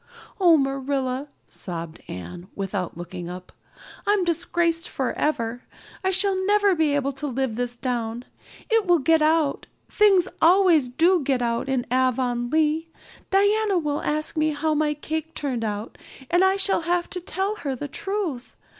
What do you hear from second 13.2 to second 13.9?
Diana